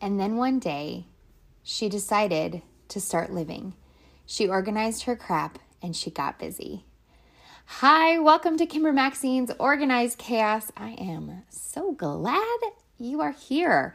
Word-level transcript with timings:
And 0.00 0.20
then 0.20 0.36
one 0.36 0.58
day, 0.58 1.06
she 1.62 1.88
decided 1.88 2.62
to 2.88 3.00
start 3.00 3.32
living. 3.32 3.74
She 4.26 4.48
organized 4.48 5.04
her 5.04 5.16
crap 5.16 5.58
and 5.82 5.96
she 5.96 6.10
got 6.10 6.38
busy. 6.38 6.84
Hi, 7.66 8.18
welcome 8.18 8.56
to 8.58 8.66
Kimber 8.66 8.92
Maxine's 8.92 9.50
Organized 9.58 10.18
Chaos. 10.18 10.70
I 10.76 10.90
am 10.90 11.42
so 11.48 11.92
glad 11.92 12.58
you 12.98 13.22
are 13.22 13.32
here. 13.32 13.94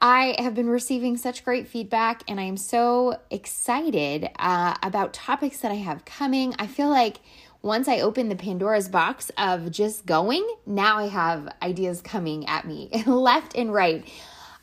I 0.00 0.34
have 0.38 0.54
been 0.54 0.68
receiving 0.68 1.16
such 1.16 1.44
great 1.44 1.68
feedback 1.68 2.22
and 2.26 2.40
I 2.40 2.44
am 2.44 2.56
so 2.56 3.20
excited 3.30 4.30
uh, 4.38 4.74
about 4.82 5.12
topics 5.12 5.58
that 5.60 5.70
I 5.70 5.76
have 5.76 6.04
coming. 6.04 6.54
I 6.58 6.66
feel 6.66 6.88
like 6.88 7.20
once 7.62 7.86
I 7.86 8.00
open 8.00 8.28
the 8.28 8.36
Pandora's 8.36 8.88
box 8.88 9.30
of 9.38 9.70
just 9.70 10.04
going, 10.04 10.46
now 10.66 10.98
I 10.98 11.08
have 11.08 11.48
ideas 11.62 12.02
coming 12.02 12.46
at 12.46 12.66
me 12.66 12.90
left 13.06 13.56
and 13.56 13.72
right. 13.72 14.06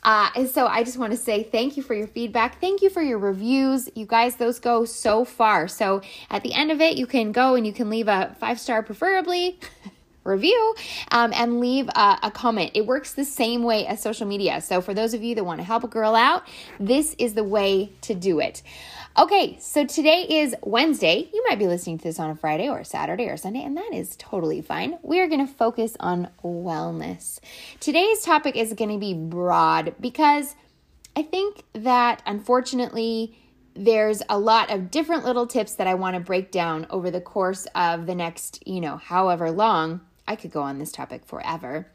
Uh, 0.02 0.30
and 0.34 0.48
so 0.48 0.66
I 0.66 0.82
just 0.82 0.98
want 0.98 1.12
to 1.12 1.16
say 1.16 1.42
thank 1.42 1.76
you 1.76 1.82
for 1.82 1.94
your 1.94 2.08
feedback. 2.08 2.60
Thank 2.60 2.82
you 2.82 2.90
for 2.90 3.02
your 3.02 3.18
reviews. 3.18 3.88
You 3.94 4.06
guys, 4.06 4.36
those 4.36 4.58
go 4.58 4.84
so 4.84 5.24
far. 5.24 5.68
So 5.68 6.02
at 6.28 6.42
the 6.42 6.54
end 6.54 6.70
of 6.70 6.80
it, 6.80 6.96
you 6.96 7.06
can 7.06 7.32
go 7.32 7.54
and 7.54 7.66
you 7.66 7.72
can 7.72 7.88
leave 7.88 8.08
a 8.08 8.36
five 8.40 8.58
star, 8.58 8.82
preferably. 8.82 9.60
review 10.24 10.74
um, 11.10 11.32
and 11.34 11.60
leave 11.60 11.88
a, 11.88 12.18
a, 12.22 12.30
comment. 12.30 12.72
It 12.74 12.86
works 12.86 13.14
the 13.14 13.24
same 13.24 13.62
way 13.62 13.86
as 13.86 14.00
social 14.00 14.26
media. 14.26 14.60
So, 14.60 14.80
for 14.80 14.94
those 14.94 15.14
of 15.14 15.22
you 15.22 15.34
that 15.34 15.44
want 15.44 15.60
to 15.60 15.64
help 15.64 15.84
a 15.84 15.88
girl 15.88 16.14
out, 16.14 16.46
this 16.78 17.14
is 17.18 17.34
the 17.34 17.44
way 17.44 17.92
to 18.02 18.14
do 18.14 18.40
it. 18.40 18.62
Okay, 19.18 19.58
so 19.60 19.84
today 19.84 20.22
is 20.22 20.54
Wednesday. 20.62 21.28
You 21.34 21.44
might 21.48 21.58
be 21.58 21.66
listening 21.66 21.98
to 21.98 22.04
this 22.04 22.18
on 22.18 22.30
a 22.30 22.34
Friday 22.34 22.68
or 22.68 22.78
a 22.78 22.84
Saturday 22.84 23.28
or 23.28 23.36
Sunday, 23.36 23.62
and 23.62 23.76
that 23.76 23.92
is 23.92 24.16
totally 24.16 24.62
fine. 24.62 24.98
We 25.02 25.20
are 25.20 25.28
going 25.28 25.46
to 25.46 25.52
focus 25.52 25.96
on 26.00 26.28
wellness. 26.42 27.38
Today's 27.78 28.22
topic 28.22 28.56
is 28.56 28.72
going 28.72 28.90
to 28.90 28.98
be 28.98 29.12
broad 29.12 29.94
because 30.00 30.54
I 31.14 31.22
think 31.22 31.62
that 31.74 32.22
unfortunately, 32.24 33.36
there's 33.74 34.22
a 34.28 34.38
lot 34.38 34.70
of 34.70 34.90
different 34.90 35.24
little 35.24 35.46
tips 35.46 35.74
that 35.74 35.86
I 35.86 35.94
want 35.94 36.14
to 36.14 36.20
break 36.20 36.50
down 36.50 36.86
over 36.90 37.10
the 37.10 37.20
course 37.20 37.66
of 37.74 38.06
the 38.06 38.14
next, 38.14 38.66
you 38.66 38.80
know, 38.80 38.96
however 38.96 39.50
long. 39.50 40.00
I 40.26 40.36
could 40.36 40.50
go 40.50 40.62
on 40.62 40.78
this 40.78 40.92
topic 40.92 41.24
forever. 41.24 41.88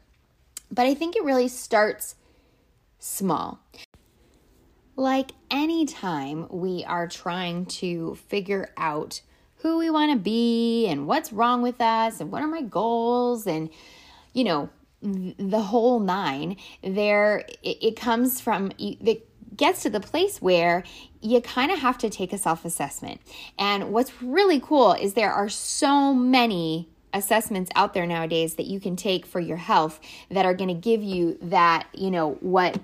But 0.70 0.86
I 0.86 0.94
think 0.94 1.16
it 1.16 1.24
really 1.24 1.48
starts 1.48 2.14
small. 2.98 3.60
Like 4.96 5.30
any 5.50 5.86
time 5.86 6.46
we 6.50 6.84
are 6.84 7.06
trying 7.06 7.66
to 7.66 8.16
figure 8.28 8.70
out 8.76 9.22
who 9.58 9.78
we 9.78 9.90
want 9.90 10.12
to 10.12 10.18
be 10.18 10.86
and 10.86 11.06
what's 11.06 11.32
wrong 11.32 11.62
with 11.62 11.80
us 11.80 12.20
and 12.20 12.30
what 12.30 12.42
are 12.42 12.48
my 12.48 12.62
goals 12.62 13.46
and 13.46 13.70
you 14.32 14.44
know 14.44 14.68
the 15.00 15.60
whole 15.60 16.00
nine 16.00 16.56
there 16.82 17.44
it, 17.62 17.78
it 17.82 17.96
comes 17.96 18.40
from 18.40 18.72
it 18.78 19.26
gets 19.56 19.82
to 19.82 19.90
the 19.90 20.00
place 20.00 20.42
where 20.42 20.84
you 21.20 21.40
kind 21.40 21.70
of 21.70 21.78
have 21.78 21.98
to 21.98 22.10
take 22.10 22.32
a 22.32 22.38
self-assessment 22.38 23.20
and 23.58 23.92
what's 23.92 24.22
really 24.22 24.60
cool 24.60 24.92
is 24.92 25.14
there 25.14 25.32
are 25.32 25.48
so 25.48 26.12
many 26.12 26.88
assessments 27.12 27.70
out 27.74 27.94
there 27.94 28.06
nowadays 28.06 28.54
that 28.54 28.66
you 28.66 28.80
can 28.80 28.96
take 28.96 29.26
for 29.26 29.40
your 29.40 29.56
health 29.56 30.00
that 30.30 30.44
are 30.44 30.54
going 30.54 30.68
to 30.68 30.74
give 30.74 31.02
you 31.02 31.38
that 31.42 31.86
you 31.94 32.10
know 32.10 32.32
what 32.40 32.78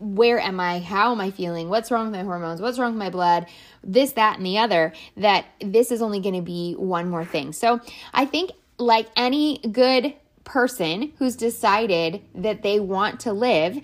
where 0.00 0.38
am 0.38 0.60
I? 0.60 0.78
How 0.78 1.12
am 1.12 1.20
I 1.20 1.30
feeling? 1.30 1.68
What's 1.68 1.90
wrong 1.90 2.06
with 2.06 2.14
my 2.14 2.22
hormones? 2.22 2.60
What's 2.60 2.78
wrong 2.78 2.92
with 2.92 2.98
my 2.98 3.10
blood? 3.10 3.46
This, 3.82 4.12
that, 4.12 4.36
and 4.36 4.46
the 4.46 4.58
other, 4.58 4.92
that 5.16 5.46
this 5.60 5.90
is 5.90 6.02
only 6.02 6.20
going 6.20 6.36
to 6.36 6.42
be 6.42 6.74
one 6.74 7.10
more 7.10 7.24
thing. 7.24 7.52
So 7.52 7.80
I 8.14 8.24
think, 8.24 8.52
like 8.78 9.08
any 9.16 9.58
good 9.58 10.14
person 10.44 11.12
who's 11.18 11.34
decided 11.34 12.22
that 12.34 12.62
they 12.62 12.78
want 12.78 13.20
to 13.20 13.32
live, 13.32 13.78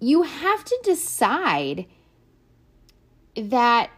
you 0.00 0.22
have 0.22 0.64
to 0.64 0.78
decide 0.82 1.84
that 3.36 3.90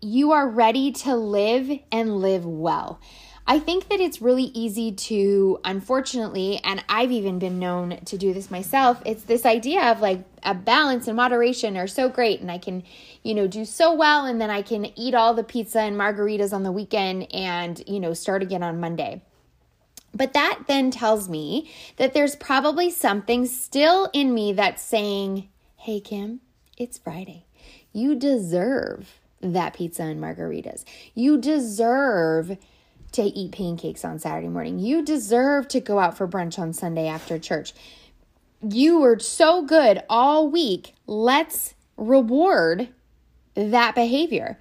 you 0.00 0.32
are 0.32 0.48
ready 0.48 0.92
to 0.92 1.14
live 1.14 1.70
and 1.92 2.16
live 2.16 2.44
well. 2.44 3.00
I 3.48 3.60
think 3.60 3.88
that 3.90 4.00
it's 4.00 4.20
really 4.20 4.50
easy 4.54 4.90
to, 4.90 5.60
unfortunately, 5.64 6.60
and 6.64 6.84
I've 6.88 7.12
even 7.12 7.38
been 7.38 7.60
known 7.60 8.00
to 8.06 8.18
do 8.18 8.34
this 8.34 8.50
myself, 8.50 9.00
it's 9.06 9.22
this 9.22 9.46
idea 9.46 9.92
of 9.92 10.00
like 10.00 10.24
a 10.42 10.52
balance 10.52 11.06
and 11.06 11.16
moderation 11.16 11.76
are 11.76 11.86
so 11.86 12.08
great, 12.08 12.40
and 12.40 12.50
I 12.50 12.58
can, 12.58 12.82
you 13.22 13.34
know, 13.34 13.46
do 13.46 13.64
so 13.64 13.94
well, 13.94 14.26
and 14.26 14.40
then 14.40 14.50
I 14.50 14.62
can 14.62 14.86
eat 14.98 15.14
all 15.14 15.32
the 15.32 15.44
pizza 15.44 15.80
and 15.80 15.96
margaritas 15.96 16.52
on 16.52 16.64
the 16.64 16.72
weekend 16.72 17.32
and, 17.32 17.80
you 17.86 18.00
know, 18.00 18.14
start 18.14 18.42
again 18.42 18.64
on 18.64 18.80
Monday. 18.80 19.22
But 20.12 20.32
that 20.32 20.62
then 20.66 20.90
tells 20.90 21.28
me 21.28 21.70
that 21.98 22.14
there's 22.14 22.34
probably 22.34 22.90
something 22.90 23.46
still 23.46 24.10
in 24.12 24.34
me 24.34 24.54
that's 24.54 24.82
saying, 24.82 25.48
hey, 25.76 26.00
Kim, 26.00 26.40
it's 26.76 26.98
Friday. 26.98 27.44
You 27.92 28.16
deserve 28.16 29.20
that 29.40 29.74
pizza 29.74 30.02
and 30.02 30.20
margaritas. 30.20 30.84
You 31.14 31.38
deserve 31.38 32.56
to 33.16 33.22
eat 33.22 33.52
pancakes 33.52 34.04
on 34.04 34.18
Saturday 34.18 34.48
morning. 34.48 34.78
You 34.78 35.02
deserve 35.02 35.68
to 35.68 35.80
go 35.80 35.98
out 35.98 36.16
for 36.16 36.28
brunch 36.28 36.58
on 36.58 36.72
Sunday 36.72 37.08
after 37.08 37.38
church. 37.38 37.72
You 38.62 39.00
were 39.00 39.18
so 39.18 39.62
good 39.62 40.02
all 40.08 40.48
week. 40.48 40.94
Let's 41.06 41.74
reward 41.96 42.88
that 43.54 43.94
behavior. 43.94 44.58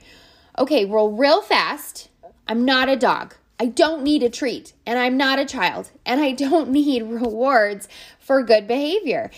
Okay, 0.57 0.85
roll 0.85 1.11
real 1.11 1.41
fast. 1.41 2.09
I'm 2.47 2.63
not 2.63 2.87
a 2.87 2.95
dog. 2.95 3.35
I 3.59 3.67
don't 3.67 4.03
need 4.03 4.23
a 4.23 4.29
treat, 4.29 4.73
and 4.85 4.99
I'm 4.99 5.17
not 5.17 5.39
a 5.39 5.45
child, 5.45 5.91
and 6.05 6.21
I 6.21 6.31
don't 6.31 6.69
need 6.71 7.03
rewards 7.03 7.89
for 8.19 8.41
good 8.41 8.67
behavior. 8.67 9.31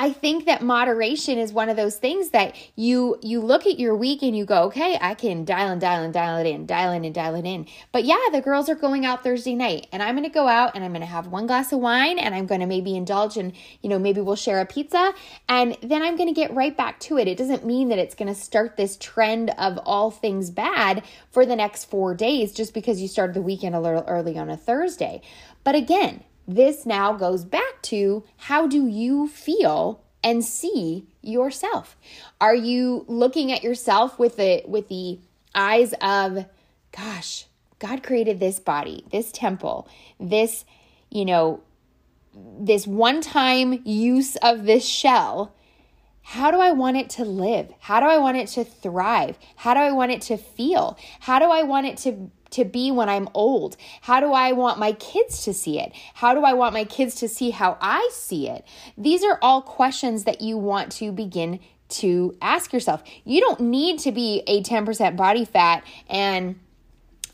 I 0.00 0.12
think 0.12 0.46
that 0.46 0.62
moderation 0.62 1.38
is 1.38 1.52
one 1.52 1.68
of 1.68 1.76
those 1.76 1.96
things 1.96 2.30
that 2.30 2.54
you 2.76 3.18
you 3.20 3.40
look 3.40 3.66
at 3.66 3.80
your 3.80 3.96
week 3.96 4.22
and 4.22 4.36
you 4.36 4.44
go, 4.44 4.62
okay, 4.64 4.96
I 5.00 5.14
can 5.14 5.44
dial 5.44 5.72
and 5.72 5.80
dial 5.80 6.04
and 6.04 6.14
dial 6.14 6.38
it 6.38 6.46
in, 6.46 6.66
dial 6.66 6.92
in 6.92 7.04
and 7.04 7.12
dial 7.12 7.34
it 7.34 7.44
in. 7.44 7.66
But 7.90 8.04
yeah, 8.04 8.28
the 8.30 8.40
girls 8.40 8.68
are 8.68 8.76
going 8.76 9.04
out 9.04 9.24
Thursday 9.24 9.56
night 9.56 9.88
and 9.90 10.00
I'm 10.00 10.14
gonna 10.14 10.30
go 10.30 10.46
out 10.46 10.76
and 10.76 10.84
I'm 10.84 10.92
gonna 10.92 11.04
have 11.04 11.26
one 11.26 11.48
glass 11.48 11.72
of 11.72 11.80
wine 11.80 12.20
and 12.20 12.32
I'm 12.32 12.46
gonna 12.46 12.68
maybe 12.68 12.96
indulge 12.96 13.36
and 13.36 13.52
you 13.82 13.88
know, 13.88 13.98
maybe 13.98 14.20
we'll 14.20 14.36
share 14.36 14.60
a 14.60 14.66
pizza 14.66 15.12
and 15.48 15.76
then 15.82 16.02
I'm 16.02 16.16
gonna 16.16 16.32
get 16.32 16.54
right 16.54 16.76
back 16.76 17.00
to 17.00 17.18
it. 17.18 17.26
It 17.26 17.36
doesn't 17.36 17.66
mean 17.66 17.88
that 17.88 17.98
it's 17.98 18.14
gonna 18.14 18.36
start 18.36 18.76
this 18.76 18.96
trend 18.98 19.50
of 19.58 19.78
all 19.78 20.12
things 20.12 20.48
bad 20.48 21.02
for 21.32 21.44
the 21.44 21.56
next 21.56 21.86
four 21.86 22.14
days 22.14 22.52
just 22.52 22.72
because 22.72 23.02
you 23.02 23.08
started 23.08 23.34
the 23.34 23.42
weekend 23.42 23.74
a 23.74 23.80
little 23.80 24.04
early 24.06 24.38
on 24.38 24.48
a 24.48 24.56
Thursday. 24.56 25.22
But 25.64 25.74
again, 25.74 26.22
this 26.48 26.86
now 26.86 27.12
goes 27.12 27.44
back 27.44 27.82
to 27.82 28.24
how 28.38 28.66
do 28.66 28.88
you 28.88 29.28
feel 29.28 30.02
and 30.24 30.42
see 30.42 31.06
yourself? 31.22 31.96
Are 32.40 32.54
you 32.54 33.04
looking 33.06 33.52
at 33.52 33.62
yourself 33.62 34.18
with 34.18 34.36
the 34.36 34.62
with 34.66 34.88
the 34.88 35.20
eyes 35.54 35.92
of 36.00 36.46
gosh, 36.96 37.46
God 37.78 38.02
created 38.02 38.40
this 38.40 38.58
body, 38.58 39.04
this 39.12 39.30
temple, 39.30 39.88
this, 40.18 40.64
you 41.10 41.26
know, 41.26 41.62
this 42.34 42.86
one-time 42.86 43.82
use 43.84 44.36
of 44.36 44.64
this 44.64 44.86
shell 44.86 45.54
how 46.28 46.50
do 46.50 46.60
I 46.60 46.72
want 46.72 46.98
it 46.98 47.08
to 47.10 47.24
live? 47.24 47.72
How 47.80 48.00
do 48.00 48.06
I 48.06 48.18
want 48.18 48.36
it 48.36 48.48
to 48.48 48.62
thrive? 48.62 49.38
How 49.56 49.72
do 49.72 49.80
I 49.80 49.92
want 49.92 50.12
it 50.12 50.20
to 50.22 50.36
feel? 50.36 50.98
How 51.20 51.38
do 51.38 51.46
I 51.46 51.62
want 51.62 51.86
it 51.86 51.96
to 51.98 52.30
to 52.50 52.64
be 52.64 52.90
when 52.90 53.08
I'm 53.08 53.28
old? 53.34 53.76
How 54.02 54.20
do 54.20 54.32
I 54.32 54.52
want 54.52 54.78
my 54.78 54.92
kids 54.92 55.44
to 55.44 55.54
see 55.54 55.80
it? 55.80 55.92
How 56.14 56.34
do 56.34 56.44
I 56.44 56.52
want 56.54 56.74
my 56.74 56.84
kids 56.84 57.14
to 57.16 57.28
see 57.28 57.50
how 57.50 57.78
I 57.80 58.08
see 58.12 58.48
it? 58.48 58.64
These 58.96 59.24
are 59.24 59.38
all 59.42 59.62
questions 59.62 60.24
that 60.24 60.40
you 60.40 60.56
want 60.56 60.92
to 60.92 61.12
begin 61.12 61.60
to 61.88 62.36
ask 62.42 62.72
yourself. 62.72 63.02
You 63.24 63.40
don't 63.40 63.60
need 63.60 63.98
to 64.00 64.12
be 64.12 64.42
a 64.46 64.62
10% 64.62 65.16
body 65.16 65.44
fat 65.44 65.84
and 66.08 66.58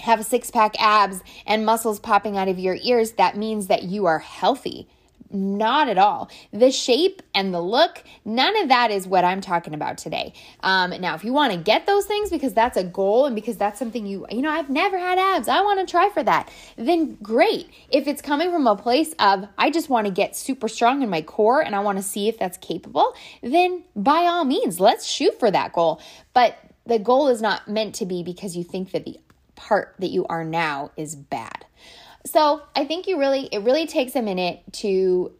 have 0.01 0.21
a 0.21 0.25
six 0.25 0.51
pack 0.51 0.81
abs 0.81 1.21
and 1.47 1.65
muscles 1.65 1.99
popping 1.99 2.37
out 2.37 2.49
of 2.49 2.59
your 2.59 2.77
ears. 2.83 3.13
That 3.13 3.37
means 3.37 3.69
that 3.69 3.85
you 3.85 4.07
are 4.07 4.19
healthy. 4.19 4.89
Not 5.35 5.89
at 5.89 5.99
all. 5.99 6.31
The 6.53 6.71
shape 6.71 7.21
and 7.35 7.53
the 7.53 7.61
look, 7.61 8.05
none 8.25 8.57
of 8.63 8.69
that 8.69 8.93
is 8.93 9.05
what 9.05 9.25
I'm 9.25 9.41
talking 9.41 9.75
about 9.75 9.99
today. 9.99 10.33
Um, 10.61 10.91
now, 11.01 11.17
if 11.17 11.25
you 11.25 11.33
want 11.33 11.53
to 11.53 11.59
get 11.59 11.87
those 11.87 12.07
things 12.07 12.31
because 12.31 12.55
that's 12.55 12.77
a 12.77 12.85
goal 12.85 13.27
and 13.27 13.35
because 13.35 13.57
that's 13.57 13.81
something 13.81 14.07
you, 14.07 14.27
you 14.31 14.43
know, 14.43 14.51
I've 14.51 14.71
never 14.71 14.97
had 14.97 15.19
abs, 15.19 15.49
I 15.49 15.61
want 15.63 15.81
to 15.81 15.91
try 15.91 16.09
for 16.11 16.23
that, 16.23 16.53
then 16.77 17.17
great. 17.21 17.69
If 17.91 18.07
it's 18.07 18.23
coming 18.23 18.53
from 18.53 18.69
a 18.69 18.77
place 18.77 19.13
of, 19.19 19.49
I 19.59 19.71
just 19.71 19.89
want 19.89 20.07
to 20.07 20.13
get 20.13 20.37
super 20.37 20.69
strong 20.69 21.03
in 21.03 21.11
my 21.11 21.23
core 21.23 21.61
and 21.61 21.75
I 21.75 21.81
want 21.81 21.99
to 21.99 22.05
see 22.05 22.29
if 22.29 22.39
that's 22.39 22.59
capable, 22.59 23.13
then 23.43 23.83
by 23.97 24.27
all 24.27 24.45
means, 24.45 24.79
let's 24.79 25.05
shoot 25.05 25.41
for 25.41 25.51
that 25.51 25.73
goal. 25.73 26.01
But 26.33 26.57
the 26.87 27.01
goal 27.01 27.27
is 27.27 27.43
not 27.43 27.67
meant 27.67 27.97
to 27.97 28.07
be 28.07 28.23
because 28.23 28.57
you 28.57 28.63
think 28.63 28.93
that 28.93 29.05
the 29.05 29.19
part 29.57 29.97
that 29.99 30.11
you 30.11 30.27
are 30.27 30.45
now 30.45 30.93
is 30.97 31.17
bad. 31.17 31.64
So 32.27 32.63
I 32.75 32.85
think 32.85 33.07
you 33.07 33.19
really, 33.19 33.49
it 33.53 33.61
really 33.61 33.87
takes 33.87 34.17
a 34.17 34.23
minute 34.23 34.63
to 34.75 35.33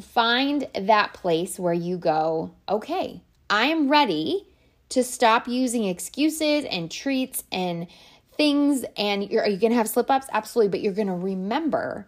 find 0.00 0.68
that 0.74 1.12
place 1.12 1.58
where 1.58 1.74
you 1.74 1.98
go, 1.98 2.52
okay, 2.68 3.22
I'm 3.48 3.90
ready 3.90 4.46
to 4.90 5.02
stop 5.02 5.48
using 5.48 5.84
excuses 5.84 6.64
and 6.64 6.90
treats 6.90 7.44
and 7.50 7.88
things. 8.36 8.84
And 8.96 9.28
you're, 9.30 9.42
are 9.42 9.48
you 9.48 9.58
going 9.58 9.72
to 9.72 9.76
have 9.76 9.88
slip 9.88 10.10
ups? 10.10 10.28
Absolutely. 10.32 10.70
But 10.70 10.80
you're 10.82 10.92
going 10.92 11.08
to 11.08 11.14
remember 11.14 12.06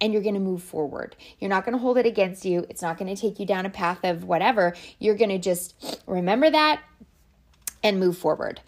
and 0.00 0.12
you're 0.12 0.22
going 0.22 0.34
to 0.34 0.40
move 0.40 0.62
forward. 0.62 1.16
You're 1.40 1.50
not 1.50 1.64
going 1.64 1.72
to 1.72 1.80
hold 1.80 1.98
it 1.98 2.06
against 2.06 2.44
you. 2.44 2.64
It's 2.68 2.82
not 2.82 2.98
going 2.98 3.14
to 3.14 3.20
take 3.20 3.40
you 3.40 3.46
down 3.46 3.66
a 3.66 3.70
path 3.70 4.04
of 4.04 4.24
whatever. 4.24 4.74
You're 4.98 5.16
going 5.16 5.30
to 5.30 5.38
just 5.38 6.02
remember 6.06 6.48
that 6.50 6.80
and 7.82 7.98
move 7.98 8.16
forward. 8.16 8.60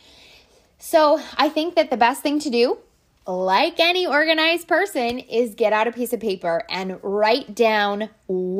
So, 0.79 1.21
I 1.37 1.51
think 1.51 1.75
that 1.75 1.91
the 1.91 1.97
best 1.99 2.23
thing 2.23 2.39
to 2.41 2.51
do, 2.51 2.79
like 3.27 3.79
any 3.79 4.07
organized 4.07 4.67
person, 4.69 5.19
is 5.19 5.55
get 5.55 5.73
out 5.73 5.87
a 5.87 5.93
piece 5.93 6.13
of 6.13 6.21
paper 6.21 6.65
and 6.69 6.99
write 7.03 7.55
down 7.55 8.11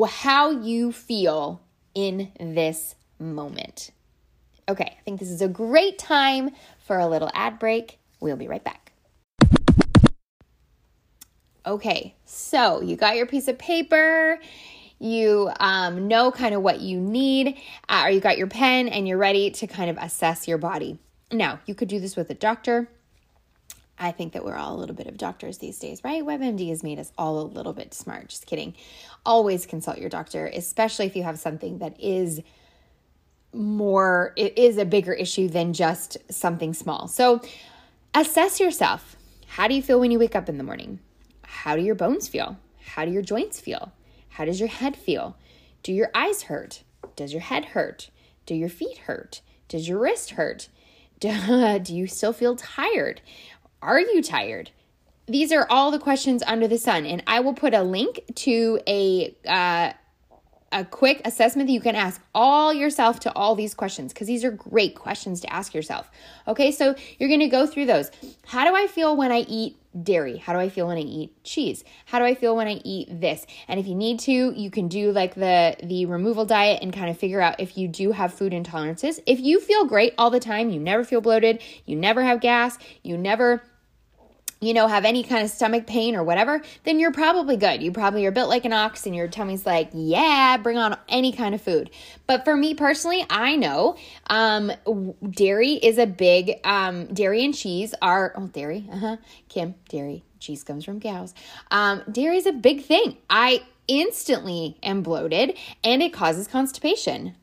how 0.07 0.49
you 0.49 0.91
feel 0.91 1.61
in 1.93 2.31
this 2.39 2.95
moment. 3.19 3.91
Okay, 4.69 4.95
I 4.97 5.01
think 5.03 5.19
this 5.19 5.29
is 5.29 5.41
a 5.41 5.47
great 5.47 5.97
time 5.97 6.51
for 6.85 6.97
a 6.97 7.07
little 7.07 7.29
ad 7.33 7.59
break. 7.59 7.99
We'll 8.19 8.37
be 8.37 8.47
right 8.47 8.63
back. 8.63 8.91
Okay, 11.65 12.15
so 12.25 12.81
you 12.81 12.95
got 12.95 13.15
your 13.15 13.25
piece 13.27 13.47
of 13.47 13.57
paper, 13.57 14.39
you 14.97 15.51
um, 15.59 16.07
know 16.07 16.31
kind 16.31 16.55
of 16.55 16.61
what 16.61 16.79
you 16.79 16.99
need, 16.99 17.57
uh, 17.89 18.03
or 18.05 18.09
you 18.09 18.19
got 18.19 18.37
your 18.37 18.47
pen 18.47 18.87
and 18.87 19.07
you're 19.07 19.17
ready 19.17 19.51
to 19.51 19.67
kind 19.67 19.89
of 19.89 19.97
assess 19.97 20.47
your 20.47 20.57
body. 20.57 20.97
Now, 21.31 21.59
you 21.65 21.75
could 21.75 21.87
do 21.87 21.99
this 21.99 22.15
with 22.15 22.29
a 22.29 22.33
doctor. 22.33 22.89
I 24.01 24.11
think 24.11 24.33
that 24.33 24.43
we're 24.43 24.55
all 24.55 24.75
a 24.75 24.79
little 24.79 24.95
bit 24.95 25.05
of 25.05 25.15
doctors 25.15 25.59
these 25.59 25.77
days, 25.77 26.03
right? 26.03 26.23
WebMD 26.23 26.69
has 26.69 26.81
made 26.81 26.97
us 26.97 27.11
all 27.19 27.39
a 27.39 27.43
little 27.43 27.71
bit 27.71 27.93
smart. 27.93 28.29
Just 28.29 28.47
kidding. 28.47 28.73
Always 29.23 29.67
consult 29.67 29.99
your 29.99 30.09
doctor, 30.09 30.47
especially 30.47 31.05
if 31.05 31.15
you 31.15 31.21
have 31.21 31.37
something 31.37 31.77
that 31.77 32.01
is 32.01 32.41
more, 33.53 34.33
it 34.35 34.57
is 34.57 34.79
a 34.79 34.85
bigger 34.85 35.13
issue 35.13 35.47
than 35.47 35.73
just 35.73 36.17
something 36.31 36.73
small. 36.73 37.07
So 37.07 37.41
assess 38.15 38.59
yourself. 38.59 39.17
How 39.45 39.67
do 39.67 39.75
you 39.75 39.83
feel 39.83 39.99
when 39.99 40.09
you 40.09 40.17
wake 40.17 40.35
up 40.35 40.49
in 40.49 40.57
the 40.57 40.63
morning? 40.63 40.99
How 41.43 41.75
do 41.75 41.83
your 41.83 41.95
bones 41.95 42.27
feel? 42.27 42.57
How 42.83 43.05
do 43.05 43.11
your 43.11 43.21
joints 43.21 43.59
feel? 43.59 43.91
How 44.29 44.45
does 44.45 44.59
your 44.59 44.69
head 44.69 44.95
feel? 44.95 45.37
Do 45.83 45.93
your 45.93 46.09
eyes 46.15 46.43
hurt? 46.43 46.81
Does 47.15 47.33
your 47.33 47.41
head 47.41 47.65
hurt? 47.65 48.09
Do 48.47 48.55
your 48.55 48.69
feet 48.69 48.99
hurt? 48.99 49.41
Does 49.67 49.87
your 49.87 49.99
wrist 49.99 50.31
hurt? 50.31 50.69
Do, 51.21 51.93
you 51.93 52.07
still 52.07 52.33
feel 52.33 52.55
tired? 52.55 53.21
Are 53.81 53.99
you 53.99 54.21
tired? 54.21 54.71
These 55.27 55.51
are 55.51 55.65
all 55.69 55.91
the 55.91 55.99
questions 55.99 56.43
under 56.45 56.67
the 56.67 56.77
sun, 56.77 57.05
and 57.05 57.23
I 57.25 57.39
will 57.39 57.53
put 57.53 57.73
a 57.73 57.83
link 57.83 58.21
to 58.35 58.79
a 58.87 59.35
uh, 59.47 59.93
a 60.71 60.85
quick 60.85 61.21
assessment 61.25 61.67
that 61.67 61.73
you 61.73 61.81
can 61.81 61.95
ask 61.95 62.21
all 62.33 62.73
yourself 62.73 63.19
to 63.19 63.33
all 63.33 63.55
these 63.55 63.73
questions 63.73 64.13
because 64.13 64.27
these 64.27 64.45
are 64.45 64.51
great 64.51 64.95
questions 64.95 65.41
to 65.41 65.51
ask 65.51 65.73
yourself. 65.73 66.09
Okay, 66.47 66.71
so 66.71 66.95
you're 67.19 67.29
going 67.29 67.41
to 67.41 67.47
go 67.47 67.67
through 67.67 67.87
those. 67.87 68.09
How 68.45 68.63
do 68.63 68.75
I 68.75 68.87
feel 68.87 69.17
when 69.17 69.31
I 69.31 69.39
eat 69.39 69.77
dairy? 70.03 70.37
How 70.37 70.53
do 70.53 70.59
I 70.59 70.69
feel 70.69 70.87
when 70.87 70.97
I 70.97 71.01
eat 71.01 71.43
cheese? 71.43 71.83
How 72.05 72.19
do 72.19 72.25
I 72.25 72.35
feel 72.35 72.55
when 72.55 72.67
I 72.67 72.79
eat 72.85 73.19
this? 73.19 73.45
And 73.67 73.79
if 73.79 73.87
you 73.87 73.95
need 73.95 74.19
to, 74.21 74.51
you 74.51 74.71
can 74.71 74.87
do 74.87 75.11
like 75.11 75.35
the 75.35 75.75
the 75.83 76.05
removal 76.05 76.45
diet 76.45 76.81
and 76.81 76.93
kind 76.93 77.09
of 77.09 77.17
figure 77.17 77.41
out 77.41 77.59
if 77.59 77.77
you 77.77 77.89
do 77.89 78.13
have 78.13 78.33
food 78.33 78.53
intolerances. 78.53 79.19
If 79.25 79.41
you 79.41 79.59
feel 79.59 79.85
great 79.85 80.13
all 80.17 80.29
the 80.29 80.39
time, 80.39 80.69
you 80.69 80.79
never 80.79 81.03
feel 81.03 81.19
bloated, 81.19 81.61
you 81.85 81.97
never 81.97 82.23
have 82.23 82.39
gas, 82.39 82.77
you 83.03 83.17
never 83.17 83.63
you 84.61 84.75
know, 84.75 84.85
have 84.87 85.05
any 85.05 85.23
kind 85.23 85.43
of 85.43 85.49
stomach 85.49 85.87
pain 85.87 86.15
or 86.15 86.23
whatever, 86.23 86.61
then 86.83 86.99
you're 86.99 87.11
probably 87.11 87.57
good. 87.57 87.81
You 87.81 87.91
probably 87.91 88.27
are 88.27 88.31
built 88.31 88.47
like 88.47 88.63
an 88.63 88.73
ox 88.73 89.07
and 89.07 89.15
your 89.15 89.27
tummy's 89.27 89.65
like, 89.65 89.89
yeah, 89.91 90.55
bring 90.57 90.77
on 90.77 90.95
any 91.09 91.31
kind 91.31 91.55
of 91.55 91.61
food. 91.61 91.89
But 92.27 92.45
for 92.45 92.55
me 92.55 92.75
personally, 92.75 93.25
I 93.27 93.55
know 93.55 93.97
um, 94.27 94.71
dairy 95.27 95.73
is 95.73 95.97
a 95.97 96.05
big, 96.05 96.59
um, 96.63 97.07
dairy 97.07 97.43
and 97.43 97.55
cheese 97.55 97.95
are, 98.03 98.33
oh, 98.37 98.47
dairy, 98.47 98.87
uh 98.91 98.97
huh, 98.97 99.17
Kim, 99.49 99.73
dairy, 99.89 100.23
cheese 100.39 100.63
comes 100.63 100.85
from 100.85 100.99
cows. 100.99 101.33
Um, 101.71 102.03
dairy 102.11 102.37
is 102.37 102.45
a 102.45 102.53
big 102.53 102.83
thing. 102.83 103.17
I 103.31 103.63
instantly 103.87 104.77
am 104.83 105.01
bloated 105.01 105.57
and 105.83 106.03
it 106.03 106.13
causes 106.13 106.47
constipation. 106.47 107.35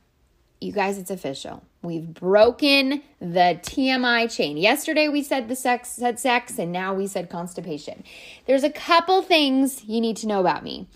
You 0.60 0.72
guys, 0.72 0.98
it's 0.98 1.10
official. 1.10 1.62
We've 1.82 2.12
broken 2.12 3.02
the 3.20 3.60
TMI 3.62 4.34
chain. 4.34 4.56
Yesterday 4.56 5.06
we 5.06 5.22
said 5.22 5.48
the 5.48 5.54
sex 5.54 5.90
said 5.90 6.18
sex 6.18 6.58
and 6.58 6.72
now 6.72 6.94
we 6.94 7.06
said 7.06 7.30
constipation. 7.30 8.02
There's 8.46 8.64
a 8.64 8.70
couple 8.70 9.22
things 9.22 9.84
you 9.84 10.00
need 10.00 10.16
to 10.18 10.26
know 10.26 10.40
about 10.40 10.64
me. 10.64 10.88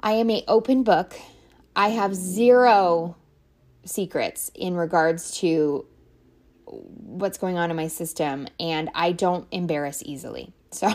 I 0.00 0.12
am 0.12 0.30
a 0.30 0.44
open 0.46 0.84
book. 0.84 1.16
I 1.74 1.88
have 1.88 2.14
zero 2.14 3.16
secrets 3.84 4.52
in 4.54 4.76
regards 4.76 5.38
to 5.38 5.86
what's 6.66 7.38
going 7.38 7.58
on 7.58 7.70
in 7.70 7.76
my 7.76 7.88
system 7.88 8.46
and 8.60 8.90
I 8.94 9.10
don't 9.10 9.48
embarrass 9.50 10.02
easily. 10.04 10.52
So 10.70 10.92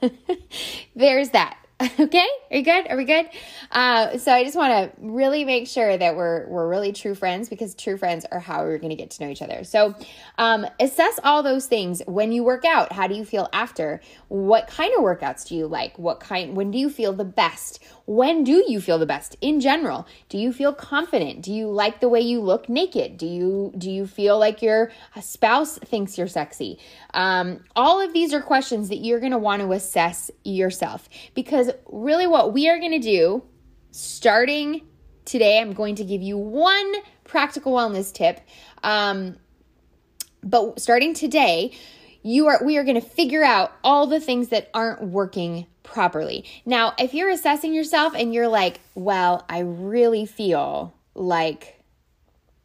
there's 0.96 1.30
that. 1.30 1.57
okay 2.00 2.26
are 2.50 2.56
you 2.56 2.64
good? 2.64 2.86
Are 2.88 2.96
we 2.96 3.04
good? 3.04 3.28
Uh, 3.70 4.16
so 4.16 4.32
i 4.32 4.42
just 4.42 4.56
want 4.56 4.72
to 4.72 5.00
really 5.00 5.44
make 5.44 5.68
sure 5.68 5.96
that 5.96 6.16
we're 6.16 6.46
we're 6.48 6.66
really 6.66 6.92
true 6.92 7.14
friends 7.14 7.48
because 7.48 7.74
true 7.74 7.98
friends 7.98 8.24
are 8.32 8.38
how 8.40 8.62
we're 8.62 8.78
going 8.78 8.90
to 8.90 8.96
get 8.96 9.10
to 9.10 9.24
know 9.24 9.30
each 9.30 9.42
other. 9.42 9.64
So 9.64 9.94
um, 10.38 10.66
assess 10.80 11.20
all 11.22 11.42
those 11.42 11.66
things 11.66 12.00
when 12.06 12.32
you 12.32 12.42
work 12.42 12.64
out. 12.64 12.92
How 12.92 13.06
do 13.06 13.14
you 13.14 13.24
feel 13.24 13.48
after? 13.52 14.00
What 14.28 14.66
kind 14.68 14.94
of 14.94 15.00
workouts 15.00 15.46
do 15.46 15.56
you 15.56 15.66
like? 15.66 15.98
What 15.98 16.20
kind 16.20 16.56
when 16.56 16.70
do 16.70 16.78
you 16.78 16.88
feel 16.88 17.12
the 17.12 17.24
best? 17.24 17.82
When 18.06 18.44
do 18.44 18.64
you 18.66 18.80
feel 18.80 18.98
the 18.98 19.06
best? 19.06 19.36
In 19.42 19.60
general 19.60 20.06
do 20.30 20.38
you 20.38 20.52
feel 20.52 20.72
confident? 20.72 21.42
Do 21.42 21.52
you 21.52 21.68
like 21.68 22.00
the 22.00 22.08
way 22.08 22.20
you 22.20 22.40
look 22.40 22.68
naked? 22.68 23.18
Do 23.18 23.26
you 23.26 23.72
do 23.76 23.90
you 23.90 24.06
feel 24.06 24.38
like 24.38 24.62
your 24.62 24.90
spouse 25.20 25.76
thinks 25.78 26.16
you're 26.16 26.28
sexy? 26.28 26.78
Um, 27.12 27.64
all 27.76 28.00
of 28.00 28.14
these 28.14 28.32
are 28.32 28.40
questions 28.40 28.88
that 28.88 28.96
you're 28.96 29.20
going 29.20 29.32
to 29.32 29.38
want 29.38 29.60
to 29.60 29.72
assess 29.72 30.30
yourself 30.44 31.08
because 31.34 31.67
really 31.86 32.26
what 32.26 32.52
we 32.52 32.68
are 32.68 32.78
going 32.78 32.92
to 32.92 32.98
do 32.98 33.42
starting 33.90 34.82
today 35.24 35.58
i'm 35.60 35.72
going 35.72 35.94
to 35.94 36.04
give 36.04 36.22
you 36.22 36.36
one 36.36 36.94
practical 37.24 37.72
wellness 37.72 38.12
tip 38.12 38.40
um, 38.82 39.36
but 40.42 40.80
starting 40.80 41.14
today 41.14 41.72
you 42.22 42.46
are 42.46 42.60
we 42.64 42.76
are 42.76 42.84
going 42.84 43.00
to 43.00 43.06
figure 43.06 43.42
out 43.42 43.72
all 43.82 44.06
the 44.06 44.20
things 44.20 44.48
that 44.48 44.70
aren't 44.74 45.02
working 45.02 45.66
properly. 45.88 46.44
Now, 46.66 46.94
if 46.98 47.14
you're 47.14 47.30
assessing 47.30 47.74
yourself 47.74 48.14
and 48.14 48.32
you're 48.32 48.48
like, 48.48 48.80
well, 48.94 49.44
I 49.48 49.60
really 49.60 50.26
feel 50.26 50.94
like 51.14 51.77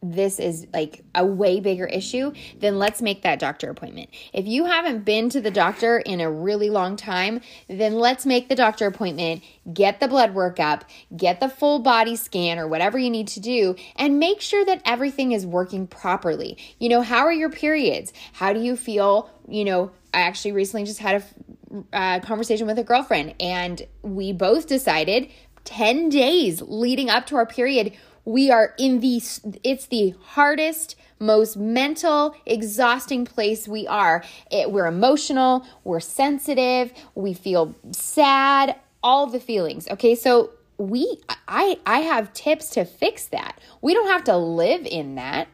this 0.03 0.38
is 0.38 0.67
like 0.73 1.03
a 1.15 1.25
way 1.25 1.61
bigger 1.61 1.85
issue, 1.85 2.33
then 2.59 2.77
let's 2.77 3.01
make 3.01 3.21
that 3.21 3.39
doctor 3.39 3.69
appointment. 3.69 4.09
If 4.33 4.45
you 4.45 4.65
haven't 4.65 5.05
been 5.05 5.29
to 5.29 5.39
the 5.39 5.50
doctor 5.50 5.97
in 5.97 6.19
a 6.19 6.29
really 6.29 6.69
long 6.69 6.97
time, 6.97 7.39
then 7.69 7.95
let's 7.95 8.25
make 8.25 8.50
the 8.50 8.55
doctor 8.55 8.85
appointment, 8.85 9.44
get 9.73 10.01
the 10.01 10.09
blood 10.09 10.33
work 10.33 10.59
up, 10.59 10.83
get 11.15 11.39
the 11.39 11.47
full 11.47 11.79
body 11.79 12.17
scan 12.17 12.59
or 12.59 12.67
whatever 12.67 12.97
you 12.97 13.09
need 13.09 13.29
to 13.29 13.39
do, 13.39 13.75
and 13.95 14.19
make 14.19 14.41
sure 14.41 14.65
that 14.65 14.81
everything 14.85 15.31
is 15.31 15.45
working 15.45 15.87
properly. 15.87 16.57
You 16.80 16.89
know, 16.89 17.01
how 17.01 17.25
are 17.25 17.33
your 17.33 17.49
periods? 17.49 18.11
How 18.33 18.51
do 18.51 18.59
you 18.59 18.75
feel? 18.75 19.30
You 19.47 19.63
know, 19.63 19.92
I 20.13 20.21
actually 20.21 20.51
recently 20.51 20.85
just 20.85 20.99
had 20.99 21.23
a 21.23 21.83
uh, 21.94 22.19
conversation 22.19 22.68
with 22.68 22.78
a 22.78 22.83
girlfriend, 22.83 23.35
and 23.39 23.87
we 24.01 24.33
both 24.33 24.68
decided 24.68 25.30
10 25.63 26.09
days 26.09 26.61
leading 26.61 27.09
up 27.09 27.25
to 27.28 27.37
our 27.37 27.45
period 27.45 27.94
we 28.25 28.51
are 28.51 28.73
in 28.77 28.99
the 28.99 29.21
it's 29.63 29.87
the 29.87 30.13
hardest 30.21 30.95
most 31.19 31.57
mental 31.57 32.35
exhausting 32.45 33.25
place 33.25 33.68
we 33.68 33.87
are 33.87 34.23
it, 34.51 34.71
we're 34.71 34.87
emotional 34.87 35.65
we're 35.83 35.99
sensitive 35.99 36.92
we 37.15 37.33
feel 37.33 37.75
sad 37.92 38.75
all 39.01 39.27
the 39.27 39.39
feelings 39.39 39.87
okay 39.89 40.15
so 40.15 40.51
we 40.77 41.19
i 41.47 41.77
i 41.85 41.99
have 41.99 42.31
tips 42.33 42.69
to 42.69 42.85
fix 42.85 43.27
that 43.27 43.59
we 43.81 43.94
don't 43.94 44.07
have 44.07 44.23
to 44.23 44.35
live 44.35 44.85
in 44.85 45.15
that 45.15 45.47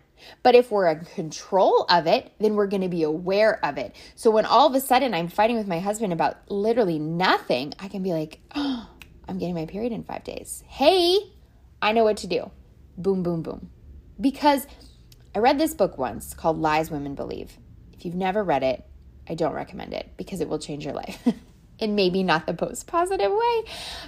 but 0.43 0.55
if 0.55 0.71
we're 0.71 0.87
in 0.87 1.05
control 1.05 1.85
of 1.89 2.05
it, 2.05 2.33
then 2.39 2.55
we're 2.55 2.67
going 2.67 2.81
to 2.81 2.89
be 2.89 3.03
aware 3.03 3.63
of 3.65 3.77
it. 3.77 3.95
So 4.15 4.29
when 4.31 4.45
all 4.45 4.67
of 4.67 4.75
a 4.75 4.81
sudden 4.81 5.13
I'm 5.13 5.29
fighting 5.29 5.57
with 5.57 5.67
my 5.67 5.79
husband 5.79 6.13
about 6.13 6.37
literally 6.51 6.99
nothing, 6.99 7.73
I 7.79 7.87
can 7.87 8.03
be 8.03 8.11
like, 8.11 8.39
oh, 8.53 8.89
I'm 9.27 9.37
getting 9.37 9.55
my 9.55 9.65
period 9.65 9.93
in 9.93 10.03
five 10.03 10.23
days. 10.23 10.63
Hey, 10.67 11.19
I 11.81 11.91
know 11.91 12.03
what 12.03 12.17
to 12.17 12.27
do. 12.27 12.51
Boom, 12.99 13.23
boom, 13.23 13.41
boom. 13.41 13.69
Because 14.19 14.67
I 15.33 15.39
read 15.39 15.57
this 15.57 15.73
book 15.73 15.97
once 15.97 16.33
called 16.33 16.59
Lies 16.59 16.91
Women 16.91 17.15
Believe. 17.15 17.57
If 17.93 18.03
you've 18.03 18.13
never 18.13 18.43
read 18.43 18.61
it, 18.61 18.85
I 19.27 19.35
don't 19.35 19.53
recommend 19.53 19.93
it 19.93 20.11
because 20.17 20.41
it 20.41 20.49
will 20.49 20.59
change 20.59 20.83
your 20.83 20.93
life. 20.93 21.25
and 21.79 21.95
maybe 21.95 22.23
not 22.23 22.45
the 22.45 22.57
most 22.59 22.87
positive 22.87 23.31
way 23.31 23.63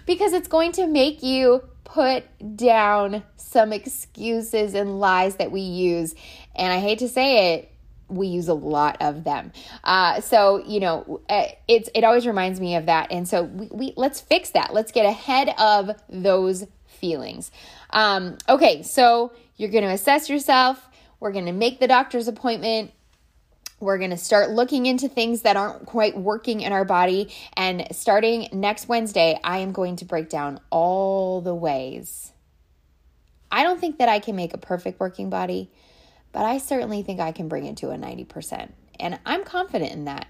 because 0.05 0.33
it's 0.33 0.49
going 0.49 0.73
to 0.73 0.87
make 0.87 1.23
you 1.23 1.63
put 1.85 2.25
down 2.57 3.23
some 3.37 3.71
excuses 3.71 4.73
and 4.73 4.99
lies 4.99 5.37
that 5.37 5.51
we 5.51 5.61
use. 5.61 6.13
And 6.53 6.73
I 6.73 6.79
hate 6.79 6.99
to 6.99 7.07
say 7.07 7.55
it, 7.55 7.71
we 8.09 8.27
use 8.27 8.49
a 8.49 8.53
lot 8.53 8.97
of 8.99 9.23
them. 9.23 9.53
Uh, 9.85 10.19
so 10.19 10.61
you 10.65 10.81
know, 10.81 11.21
eh, 11.29 11.53
it's 11.69 11.89
it 11.95 12.03
always 12.03 12.27
reminds 12.27 12.59
me 12.59 12.75
of 12.75 12.87
that. 12.87 13.09
And 13.09 13.25
so 13.25 13.43
we, 13.43 13.67
we 13.71 13.93
let's 13.95 14.19
fix 14.19 14.49
that. 14.49 14.73
Let's 14.73 14.91
get 14.91 15.05
ahead 15.05 15.53
of 15.57 15.91
those 16.09 16.65
feelings. 17.01 17.51
Um, 17.89 18.37
okay, 18.47 18.83
so 18.83 19.33
you're 19.57 19.69
going 19.69 19.83
to 19.83 19.89
assess 19.89 20.29
yourself. 20.29 20.87
We're 21.19 21.33
going 21.33 21.47
to 21.47 21.51
make 21.51 21.79
the 21.79 21.87
doctor's 21.87 22.29
appointment. 22.29 22.91
We're 23.81 23.97
going 23.97 24.11
to 24.11 24.17
start 24.17 24.51
looking 24.51 24.85
into 24.85 25.09
things 25.09 25.41
that 25.41 25.57
aren't 25.57 25.85
quite 25.85 26.15
working 26.15 26.61
in 26.61 26.71
our 26.71 26.85
body. 26.85 27.33
And 27.57 27.87
starting 27.91 28.47
next 28.53 28.87
Wednesday, 28.87 29.39
I 29.43 29.57
am 29.57 29.71
going 29.71 29.97
to 29.97 30.05
break 30.05 30.29
down 30.29 30.59
all 30.69 31.41
the 31.41 31.55
ways. 31.55 32.31
I 33.51 33.63
don't 33.63 33.79
think 33.79 33.97
that 33.97 34.07
I 34.07 34.19
can 34.19 34.35
make 34.35 34.53
a 34.53 34.57
perfect 34.57 34.99
working 34.99 35.29
body, 35.29 35.69
but 36.31 36.45
I 36.45 36.59
certainly 36.59 37.01
think 37.01 37.19
I 37.19 37.33
can 37.33 37.49
bring 37.49 37.65
it 37.65 37.77
to 37.77 37.89
a 37.89 37.95
90%. 37.95 38.71
And 38.99 39.19
I'm 39.25 39.43
confident 39.43 39.91
in 39.91 40.05
that. 40.05 40.27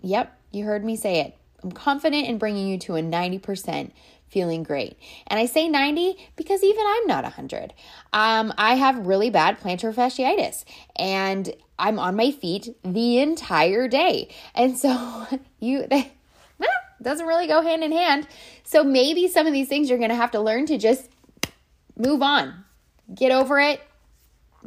Yep, 0.00 0.36
you 0.50 0.64
heard 0.64 0.84
me 0.84 0.96
say 0.96 1.20
it. 1.20 1.37
I'm 1.62 1.72
confident 1.72 2.26
in 2.26 2.38
bringing 2.38 2.68
you 2.68 2.78
to 2.78 2.96
a 2.96 3.02
90% 3.02 3.90
feeling 4.28 4.62
great. 4.62 4.96
And 5.26 5.40
I 5.40 5.46
say 5.46 5.68
90 5.68 6.16
because 6.36 6.62
even 6.62 6.84
I'm 6.86 7.06
not 7.06 7.24
100. 7.24 7.72
Um, 8.12 8.52
I 8.58 8.74
have 8.74 9.06
really 9.06 9.30
bad 9.30 9.58
plantar 9.58 9.94
fasciitis 9.94 10.64
and 10.96 11.52
I'm 11.78 11.98
on 11.98 12.16
my 12.16 12.30
feet 12.30 12.76
the 12.84 13.18
entire 13.18 13.88
day. 13.88 14.28
And 14.54 14.76
so 14.76 15.26
you, 15.60 15.86
they, 15.90 16.12
doesn't 17.00 17.26
really 17.26 17.46
go 17.46 17.62
hand 17.62 17.84
in 17.84 17.92
hand. 17.92 18.26
So 18.64 18.84
maybe 18.84 19.28
some 19.28 19.46
of 19.46 19.52
these 19.52 19.68
things 19.68 19.88
you're 19.88 19.98
going 19.98 20.10
to 20.10 20.16
have 20.16 20.32
to 20.32 20.40
learn 20.40 20.66
to 20.66 20.78
just 20.78 21.08
move 21.96 22.22
on, 22.22 22.64
get 23.14 23.32
over 23.32 23.60
it, 23.60 23.80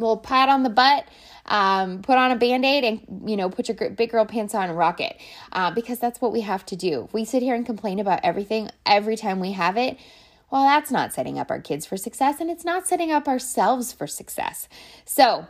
little 0.01 0.17
pat 0.17 0.49
on 0.49 0.63
the 0.63 0.69
butt 0.69 1.05
um, 1.45 2.01
put 2.01 2.17
on 2.17 2.31
a 2.31 2.35
band-aid 2.35 2.83
and 2.83 3.29
you 3.29 3.35
know 3.35 3.49
put 3.49 3.67
your 3.67 3.89
big 3.91 4.11
girl 4.11 4.25
pants 4.25 4.53
on 4.53 4.69
and 4.69 4.77
rock 4.77 5.01
it. 5.01 5.17
Uh, 5.51 5.71
because 5.71 5.99
that's 5.99 6.21
what 6.21 6.31
we 6.31 6.41
have 6.41 6.65
to 6.67 6.75
do. 6.75 7.09
We 7.11 7.25
sit 7.25 7.41
here 7.41 7.55
and 7.55 7.65
complain 7.65 7.99
about 7.99 8.21
everything 8.23 8.69
every 8.85 9.15
time 9.15 9.39
we 9.39 9.53
have 9.53 9.77
it 9.77 9.97
well 10.51 10.65
that's 10.65 10.91
not 10.91 11.13
setting 11.13 11.39
up 11.39 11.49
our 11.49 11.61
kids 11.61 11.85
for 11.85 11.97
success 11.97 12.39
and 12.39 12.51
it's 12.51 12.65
not 12.65 12.87
setting 12.87 13.11
up 13.11 13.27
ourselves 13.27 13.91
for 13.91 14.05
success. 14.05 14.67
So 15.05 15.47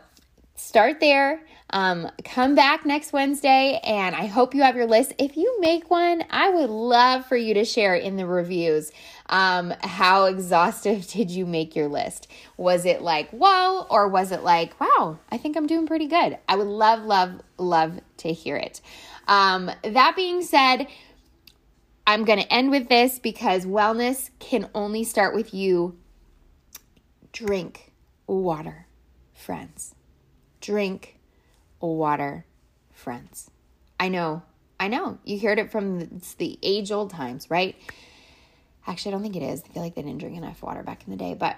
start 0.54 1.00
there 1.00 1.42
um, 1.72 2.10
come 2.24 2.54
back 2.54 2.84
next 2.84 3.12
Wednesday, 3.12 3.80
and 3.82 4.14
I 4.14 4.26
hope 4.26 4.54
you 4.54 4.62
have 4.62 4.76
your 4.76 4.86
list. 4.86 5.14
If 5.18 5.36
you 5.36 5.60
make 5.60 5.90
one, 5.90 6.22
I 6.30 6.50
would 6.50 6.68
love 6.68 7.24
for 7.26 7.36
you 7.36 7.54
to 7.54 7.64
share 7.64 7.94
in 7.94 8.16
the 8.16 8.26
reviews. 8.26 8.92
Um, 9.28 9.72
how 9.80 10.26
exhaustive 10.26 11.06
did 11.12 11.30
you 11.30 11.46
make 11.46 11.74
your 11.74 11.88
list? 11.88 12.28
Was 12.58 12.84
it 12.84 13.00
like, 13.00 13.30
whoa, 13.30 13.86
or 13.90 14.08
was 14.08 14.32
it 14.32 14.42
like, 14.42 14.78
wow, 14.78 15.18
I 15.30 15.38
think 15.38 15.56
I'm 15.56 15.66
doing 15.66 15.86
pretty 15.86 16.06
good? 16.06 16.38
I 16.46 16.56
would 16.56 16.66
love, 16.66 17.04
love, 17.04 17.40
love 17.56 18.00
to 18.18 18.32
hear 18.32 18.56
it. 18.56 18.82
Um, 19.26 19.70
that 19.82 20.14
being 20.14 20.42
said, 20.42 20.86
I'm 22.06 22.24
going 22.24 22.40
to 22.40 22.52
end 22.52 22.70
with 22.70 22.88
this 22.88 23.18
because 23.18 23.64
wellness 23.64 24.30
can 24.40 24.68
only 24.74 25.04
start 25.04 25.34
with 25.34 25.54
you. 25.54 25.96
Drink 27.32 27.92
water, 28.26 28.86
friends. 29.32 29.94
Drink 30.60 31.18
water 31.82 32.46
friends. 32.92 33.50
I 33.98 34.08
know, 34.08 34.42
I 34.78 34.88
know. 34.88 35.18
You 35.24 35.38
heard 35.38 35.58
it 35.58 35.70
from 35.70 36.00
the, 36.00 36.08
the 36.38 36.58
age 36.62 36.90
old 36.90 37.10
times, 37.10 37.50
right? 37.50 37.76
Actually, 38.86 39.10
I 39.10 39.12
don't 39.14 39.22
think 39.22 39.36
it 39.36 39.42
is. 39.42 39.62
I 39.64 39.72
feel 39.72 39.82
like 39.82 39.94
they 39.94 40.02
didn't 40.02 40.18
drink 40.18 40.36
enough 40.36 40.62
water 40.62 40.82
back 40.82 41.04
in 41.04 41.10
the 41.10 41.16
day. 41.16 41.34
But 41.34 41.56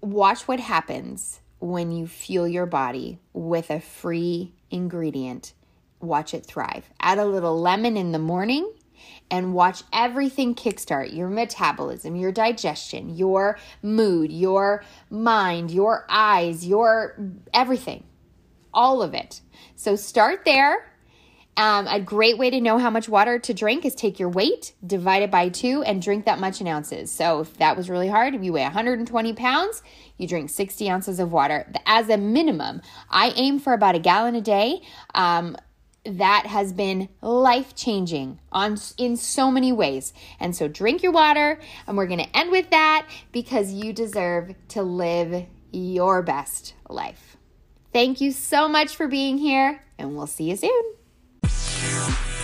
watch 0.00 0.46
what 0.46 0.60
happens 0.60 1.40
when 1.58 1.90
you 1.90 2.06
fuel 2.06 2.46
your 2.46 2.66
body 2.66 3.18
with 3.32 3.70
a 3.70 3.80
free 3.80 4.52
ingredient. 4.70 5.54
Watch 6.00 6.34
it 6.34 6.44
thrive. 6.44 6.90
Add 7.00 7.18
a 7.18 7.24
little 7.24 7.58
lemon 7.58 7.96
in 7.96 8.12
the 8.12 8.18
morning 8.18 8.70
and 9.30 9.54
watch 9.54 9.82
everything 9.92 10.54
kickstart 10.54 11.14
your 11.14 11.28
metabolism, 11.28 12.16
your 12.16 12.32
digestion, 12.32 13.16
your 13.16 13.58
mood, 13.82 14.30
your 14.30 14.84
mind, 15.08 15.70
your 15.70 16.04
eyes, 16.08 16.66
your 16.66 17.16
everything 17.54 18.04
all 18.76 19.02
of 19.02 19.14
it. 19.14 19.40
So 19.74 19.96
start 19.96 20.44
there. 20.44 20.92
Um, 21.58 21.86
a 21.88 21.98
great 21.98 22.36
way 22.36 22.50
to 22.50 22.60
know 22.60 22.76
how 22.76 22.90
much 22.90 23.08
water 23.08 23.38
to 23.38 23.54
drink 23.54 23.86
is 23.86 23.94
take 23.94 24.18
your 24.18 24.28
weight, 24.28 24.74
divide 24.86 25.22
it 25.22 25.30
by 25.30 25.48
two, 25.48 25.82
and 25.82 26.02
drink 26.02 26.26
that 26.26 26.38
much 26.38 26.60
in 26.60 26.66
ounces. 26.66 27.10
So 27.10 27.40
if 27.40 27.56
that 27.56 27.78
was 27.78 27.88
really 27.88 28.08
hard, 28.08 28.34
if 28.34 28.44
you 28.44 28.52
weigh 28.52 28.64
120 28.64 29.32
pounds, 29.32 29.82
you 30.18 30.28
drink 30.28 30.50
60 30.50 30.90
ounces 30.90 31.18
of 31.18 31.32
water 31.32 31.72
as 31.86 32.10
a 32.10 32.18
minimum. 32.18 32.82
I 33.08 33.32
aim 33.36 33.58
for 33.58 33.72
about 33.72 33.94
a 33.94 33.98
gallon 33.98 34.34
a 34.34 34.42
day. 34.42 34.82
Um, 35.14 35.56
that 36.04 36.46
has 36.46 36.72
been 36.72 37.08
life 37.20 37.74
changing 37.74 38.38
on 38.52 38.76
in 38.96 39.16
so 39.16 39.50
many 39.50 39.72
ways. 39.72 40.12
And 40.38 40.54
so 40.54 40.68
drink 40.68 41.02
your 41.02 41.10
water 41.10 41.58
and 41.86 41.96
we're 41.96 42.06
going 42.06 42.24
to 42.24 42.36
end 42.36 42.52
with 42.52 42.70
that 42.70 43.08
because 43.32 43.72
you 43.72 43.92
deserve 43.92 44.54
to 44.68 44.82
live 44.82 45.46
your 45.72 46.22
best 46.22 46.74
life. 46.88 47.35
Thank 47.96 48.20
you 48.20 48.30
so 48.30 48.68
much 48.68 48.94
for 48.94 49.08
being 49.08 49.38
here, 49.38 49.82
and 49.98 50.14
we'll 50.14 50.26
see 50.26 50.50
you 50.50 50.56
soon. 50.56 52.35